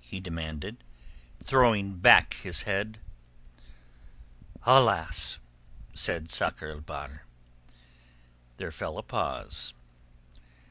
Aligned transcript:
he 0.00 0.18
demanded, 0.18 0.82
throwing 1.44 1.96
back 1.96 2.32
his 2.42 2.62
head. 2.62 2.96
"Alas!" 4.62 5.40
said 5.92 6.30
Sakr 6.30 6.70
el 6.70 6.80
Bahr. 6.80 7.26
There 8.56 8.72
fell 8.72 8.96
a 8.96 9.02
pause. 9.02 9.74